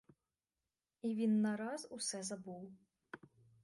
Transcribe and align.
І 1.01 1.15
він 1.15 1.41
нараз 1.41 1.87
усе 1.91 2.23
забув. 2.23 2.71